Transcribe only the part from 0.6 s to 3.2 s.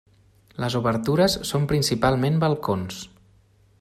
Les obertures són principalment balcons.